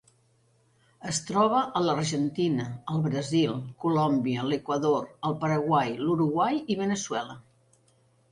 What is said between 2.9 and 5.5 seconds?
el Brasil, Colòmbia, l'Equador, el